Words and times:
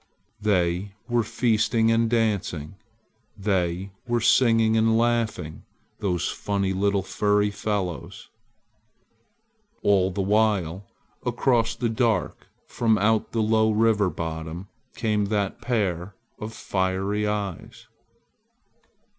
They 0.41 0.93
were 1.07 1.21
feasting 1.21 1.91
and 1.91 2.09
dancing; 2.09 2.73
they 3.37 3.91
were 4.07 4.19
singing 4.19 4.75
and 4.75 4.97
laughing 4.97 5.61
those 5.99 6.27
funny 6.27 6.73
little 6.73 7.03
furry 7.03 7.51
fellows. 7.51 8.27
All 9.83 10.09
the 10.09 10.19
while 10.23 10.87
across 11.23 11.75
the 11.75 11.87
dark 11.87 12.47
from 12.65 12.97
out 12.97 13.31
the 13.31 13.43
low 13.43 13.69
river 13.69 14.09
bottom 14.09 14.69
came 14.95 15.25
that 15.25 15.61
pair 15.61 16.15
of 16.39 16.51
fiery 16.51 17.27
eyes. 17.27 17.85